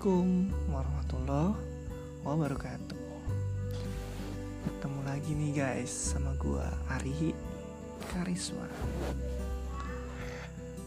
Assalamualaikum 0.00 0.48
warahmatullahi 0.72 1.60
wabarakatuh. 2.24 3.04
Ketemu 4.64 5.00
lagi 5.04 5.32
nih 5.36 5.52
guys 5.52 5.92
sama 5.92 6.32
gua 6.40 6.72
Ari 6.88 7.36
Karisma. 8.08 8.64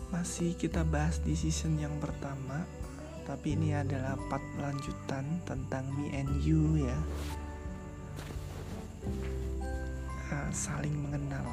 Masih 0.09 0.57
kita 0.57 0.81
bahas 0.81 1.21
di 1.21 1.37
season 1.37 1.77
yang 1.77 1.93
pertama 2.01 2.65
Tapi 3.29 3.53
ini 3.53 3.77
adalah 3.77 4.17
part 4.33 4.41
lanjutan 4.57 5.45
tentang 5.45 5.85
me 5.93 6.09
and 6.17 6.33
you 6.41 6.81
ya. 6.81 6.97
Uh, 10.33 10.49
Saling 10.49 10.97
mengenal. 10.97 11.45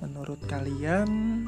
Menurut 0.00 0.40
kalian 0.48 1.44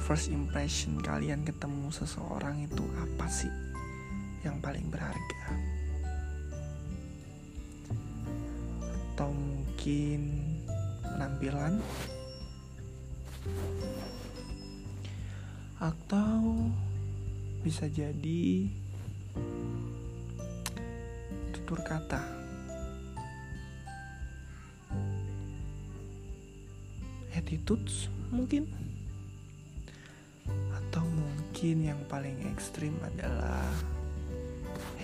first 0.00 0.32
impression 0.32 0.96
kalian 1.04 1.44
ketemu 1.44 1.92
seseorang 1.92 2.64
itu 2.64 2.80
apa 2.96 3.28
sih 3.28 3.52
yang 4.40 4.56
paling 4.64 4.88
berharga? 4.88 5.52
Atau 9.12 9.28
mungkin 9.36 10.20
penampilan? 11.04 11.84
Atau 15.76 16.72
bisa 17.60 17.84
jadi 17.92 18.68
tutur 21.52 21.84
kata? 21.84 22.24
Attitudes 27.36 28.08
mungkin? 28.32 28.64
Mungkin 31.60 31.92
yang 31.92 32.00
paling 32.08 32.40
ekstrim 32.56 32.96
adalah 33.04 33.68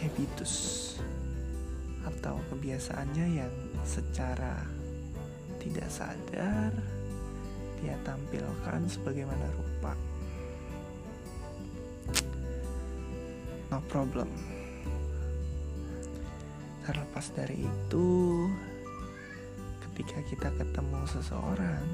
habitus 0.01 0.97
atau 2.09 2.41
kebiasaannya 2.49 3.45
yang 3.45 3.53
secara 3.85 4.65
tidak 5.61 5.85
sadar 5.93 6.73
dia 7.77 7.93
tampilkan 8.09 8.89
sebagaimana 8.89 9.45
rupa. 9.53 9.93
No 13.69 13.85
problem. 13.93 14.33
Terlepas 16.89 17.37
dari 17.37 17.69
itu, 17.69 18.09
ketika 19.85 20.25
kita 20.25 20.49
ketemu 20.57 21.05
seseorang, 21.05 21.85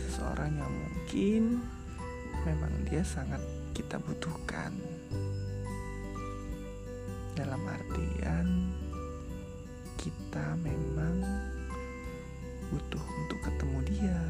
seseorang 0.00 0.48
yang 0.56 0.72
mungkin 0.72 1.60
memang 2.44 2.72
dia 2.90 3.00
sangat 3.06 3.40
kita 3.72 3.96
butuhkan. 4.02 4.74
Dalam 7.32 7.62
artian 7.64 8.72
kita 9.96 10.56
memang 10.60 11.22
butuh 12.68 13.04
untuk 13.24 13.38
ketemu 13.46 13.78
dia. 13.88 14.20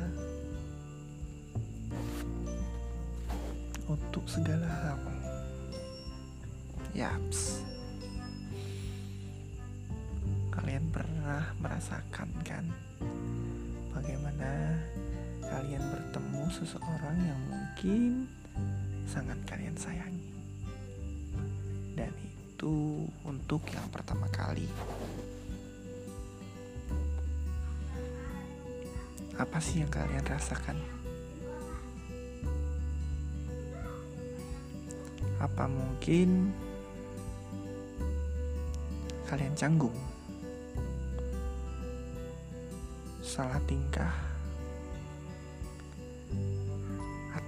Untuk 3.86 4.24
segala 4.28 4.68
hal. 4.68 5.02
Yaps. 6.96 7.66
Kalian 10.54 10.88
pernah 10.88 11.52
merasakan 11.60 12.32
kan 12.40 12.64
bagaimana 13.92 14.80
kalian 15.46 15.84
bertemu 15.94 16.42
seseorang 16.50 17.16
yang 17.22 17.40
mungkin 17.46 18.26
sangat 19.06 19.38
kalian 19.46 19.76
sayangi. 19.78 20.30
Dan 21.94 22.12
itu 22.18 23.06
untuk 23.22 23.62
yang 23.70 23.86
pertama 23.94 24.26
kali. 24.34 24.66
Apa 29.38 29.60
sih 29.62 29.84
yang 29.84 29.92
kalian 29.92 30.24
rasakan? 30.26 30.78
Apa 35.36 35.68
mungkin 35.68 36.50
kalian 39.28 39.52
canggung? 39.52 39.94
Salah 43.20 43.60
tingkah? 43.68 44.25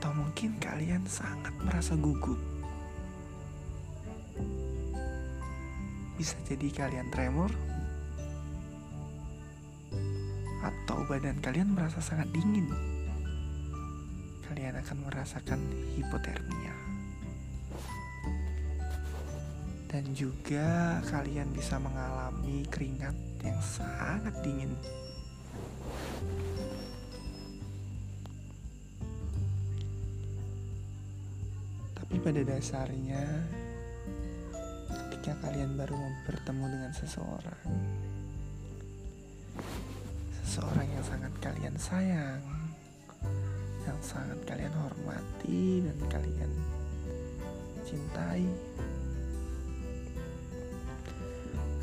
Mungkin 0.07 0.55
kalian 0.63 1.03
sangat 1.11 1.51
merasa 1.59 1.99
gugup. 1.99 2.39
Bisa 6.15 6.39
jadi 6.47 6.71
kalian 6.71 7.11
tremor, 7.11 7.51
atau 10.63 11.03
badan 11.11 11.43
kalian 11.43 11.75
merasa 11.75 11.99
sangat 11.99 12.31
dingin. 12.31 12.71
Kalian 14.47 14.79
akan 14.79 14.99
merasakan 15.11 15.61
hipotermia, 15.99 16.75
dan 19.91 20.07
juga 20.15 20.99
kalian 21.07 21.51
bisa 21.51 21.83
mengalami 21.83 22.63
keringat 22.71 23.15
yang 23.43 23.59
sangat 23.59 24.35
dingin. 24.43 24.75
Tapi 32.09 32.25
pada 32.25 32.41
dasarnya 32.41 33.21
ketika 34.89 35.45
kalian 35.45 35.77
baru 35.77 35.93
bertemu 36.25 36.65
dengan 36.73 36.93
seseorang 36.97 37.69
seseorang 40.41 40.89
yang 40.89 41.05
sangat 41.05 41.33
kalian 41.45 41.77
sayang 41.77 42.41
yang 43.85 44.01
sangat 44.01 44.41
kalian 44.49 44.73
hormati 44.73 45.85
dan 45.85 45.99
kalian 46.09 46.53
cintai 47.85 48.49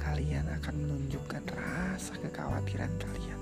kalian 0.02 0.50
akan 0.58 0.76
menunjukkan 0.82 1.44
rasa 1.54 2.18
kekhawatiran 2.18 2.90
kalian. 2.98 3.42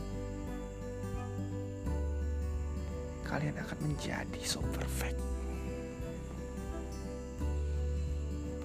Kalian 3.23 3.55
akan 3.55 3.77
menjadi 3.87 4.41
so 4.43 4.59
perfect 4.75 5.42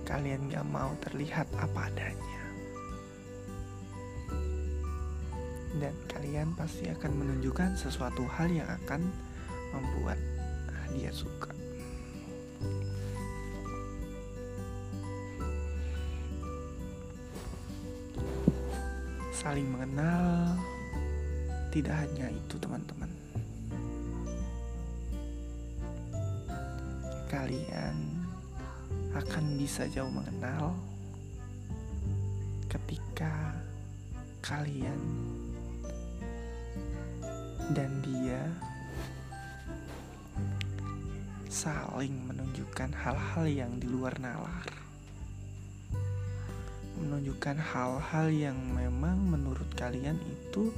kalian 0.09 0.49
gak 0.49 0.65
mau 0.65 0.97
terlihat 1.05 1.45
apa 1.61 1.93
adanya. 1.93 2.41
Dan 5.77 5.93
kalian 6.09 6.57
pasti 6.57 6.89
akan 6.89 7.13
menunjukkan 7.13 7.77
sesuatu 7.77 8.25
hal 8.25 8.49
yang 8.49 8.65
akan 8.83 9.05
membuat 9.77 10.17
dia 10.97 11.13
suka. 11.13 11.53
Saling 19.37 19.69
mengenal 19.69 20.57
tidak 21.69 22.01
hanya 22.01 22.33
itu, 22.33 22.57
teman-teman. 22.57 23.13
Kalian 27.28 28.17
akan 29.18 29.59
bisa 29.59 29.91
jauh 29.91 30.10
mengenal 30.10 30.78
ketika 32.70 33.50
kalian 34.38 35.00
dan 37.74 37.91
dia 38.00 38.47
saling 41.50 42.15
menunjukkan 42.30 42.94
hal-hal 42.94 43.44
yang 43.50 43.72
di 43.82 43.91
luar 43.91 44.15
nalar. 44.22 44.70
Menunjukkan 47.03 47.59
hal-hal 47.59 48.26
yang 48.30 48.59
memang 48.70 49.18
menurut 49.18 49.66
kalian 49.74 50.18
itu 50.22 50.70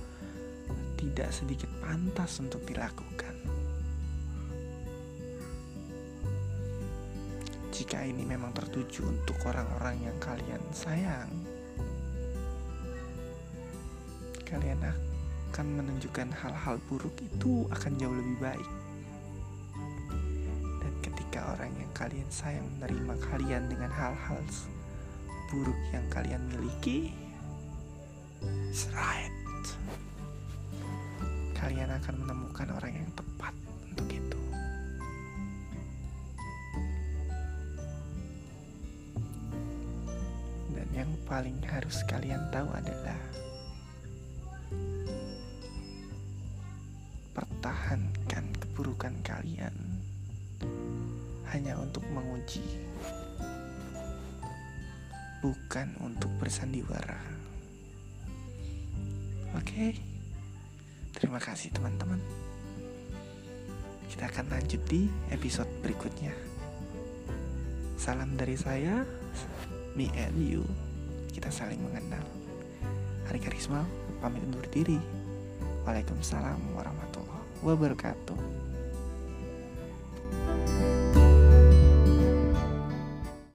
tidak 0.96 1.28
sedikit 1.37 1.69
pantas 1.84 2.40
untuk 2.40 2.64
dilakukan. 2.64 3.60
Jika 7.81 8.05
ini 8.05 8.29
memang 8.29 8.53
tertuju 8.53 9.09
untuk 9.09 9.41
orang-orang 9.49 9.97
yang 10.05 10.12
kalian 10.21 10.61
sayang, 10.69 11.32
kalian 14.44 14.77
akan 14.85 15.67
menunjukkan 15.81 16.29
hal-hal 16.29 16.77
buruk 16.93 17.17
itu 17.25 17.65
akan 17.73 17.97
jauh 17.97 18.12
lebih 18.12 18.37
baik. 18.37 18.71
Dan 20.85 20.93
ketika 21.00 21.56
orang 21.56 21.73
yang 21.81 21.88
kalian 21.97 22.29
sayang 22.29 22.69
menerima 22.77 23.17
kalian 23.32 23.65
dengan 23.73 23.88
hal-hal 23.88 24.44
buruk 25.49 25.81
yang 25.97 26.05
kalian 26.12 26.44
miliki, 26.53 27.17
it's 28.69 28.93
right. 28.93 29.33
Kalian 31.56 31.88
akan 31.97 32.29
menemukan 32.29 32.69
orang 32.76 32.93
yang 32.93 33.09
tepat 33.17 33.30
paling 41.31 41.62
harus 41.62 42.02
kalian 42.10 42.42
tahu 42.50 42.66
adalah 42.75 43.22
pertahankan 47.31 48.50
keburukan 48.58 49.14
kalian 49.22 49.70
hanya 51.54 51.78
untuk 51.78 52.02
menguji, 52.10 52.66
bukan 55.38 55.94
untuk 56.02 56.34
bersandiwara. 56.42 57.22
Oke, 59.54 59.94
terima 61.14 61.38
kasih 61.38 61.70
teman-teman. 61.70 62.19
Kita 64.10 64.26
akan 64.34 64.50
lanjut 64.50 64.82
di 64.90 65.06
episode 65.31 65.70
berikutnya. 65.78 66.34
Salam 67.94 68.34
dari 68.34 68.58
saya, 68.58 69.06
me 69.94 70.10
and 70.14 70.37
you. 70.38 70.62
Kita 71.31 71.50
saling 71.50 71.81
mengenal. 71.82 72.22
Hari 73.26 73.38
Karisma 73.42 73.87
pamit 74.19 74.42
undur 74.46 74.66
diri. 74.70 74.98
Waalaikumsalam 75.87 76.60
warahmatullahi 76.76 77.46
wabarakatuh. 77.62 78.69